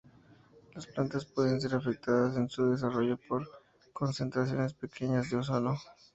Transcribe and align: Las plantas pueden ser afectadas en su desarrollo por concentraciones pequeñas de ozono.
Las 0.73 0.87
plantas 0.87 1.25
pueden 1.27 1.61
ser 1.61 1.75
afectadas 1.75 2.35
en 2.35 2.49
su 2.49 2.71
desarrollo 2.71 3.19
por 3.29 3.47
concentraciones 3.93 4.73
pequeñas 4.73 5.29
de 5.29 5.37
ozono. 5.37 5.77